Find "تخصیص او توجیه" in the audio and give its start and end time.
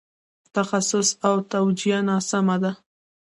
0.55-1.97